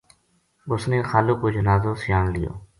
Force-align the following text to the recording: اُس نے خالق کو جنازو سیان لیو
اُس 0.71 0.83
نے 0.89 0.97
خالق 1.09 1.37
کو 1.41 1.47
جنازو 1.55 1.91
سیان 2.01 2.25
لیو 2.33 2.53